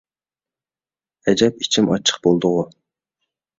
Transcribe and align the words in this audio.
ئەجەب 1.29 1.63
ئىچىم 1.67 1.93
ئاچچىق 1.93 2.19
بولدىغۇ! 2.27 2.67